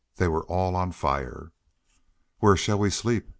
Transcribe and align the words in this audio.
They 0.15 0.27
were 0.27 0.47
all 0.47 0.75
on 0.75 0.93
fire. 0.93 1.51
"Where 2.39 2.55
shall 2.57 2.79
we 2.79 2.89
sleep?" 2.89 3.29